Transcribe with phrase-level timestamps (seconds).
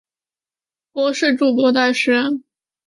[0.93, 2.23] 博士筑波大学。